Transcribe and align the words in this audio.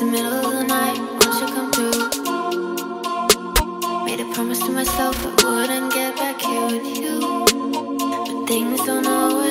the 0.00 0.06
middle 0.06 0.32
of 0.32 0.52
the 0.52 0.64
night, 0.64 0.98
won't 0.98 1.40
you 1.40 1.46
come 1.54 1.70
through? 1.72 1.92
Made 4.06 4.20
a 4.20 4.32
promise 4.32 4.58
to 4.60 4.70
myself 4.70 5.14
I 5.26 5.28
wouldn't 5.44 5.92
get 5.92 6.16
back 6.16 6.40
here 6.40 6.66
with 6.66 6.86
you, 6.96 7.20
but 7.20 8.48
things 8.48 8.80
don't 8.86 9.06
always. 9.06 9.49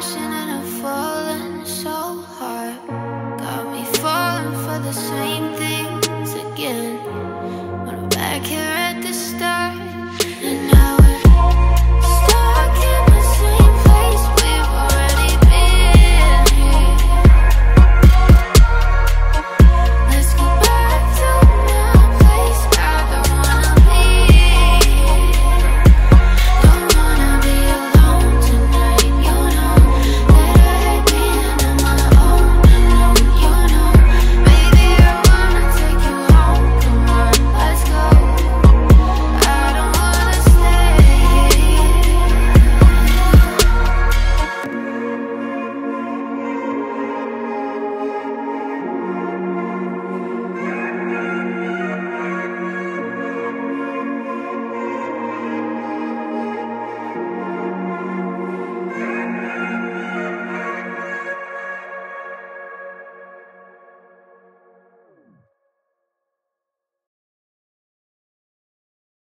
crashing 0.00 0.32
and 0.32 0.50
I've 0.50 0.68
fallen 0.80 1.66
so 1.66 1.90
hard. 1.90 2.76
Got 3.38 3.70
me 3.70 3.84
falling 4.00 4.54
for 4.64 4.78
the 4.78 4.92
same. 4.92 5.29